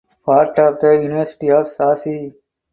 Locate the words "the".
0.79-0.93